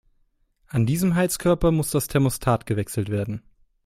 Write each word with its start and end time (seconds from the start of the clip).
An 0.67 0.87
diesem 0.87 1.13
Heizkörper 1.13 1.69
muss 1.71 1.91
das 1.91 2.07
Thermostat 2.07 2.65
gewechselt 2.65 3.09
werden. 3.09 3.43